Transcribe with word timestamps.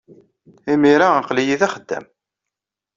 Imir-a 0.71 1.07
aql-iyi 1.19 1.55
d 1.59 1.61
axeddam. 1.67 2.05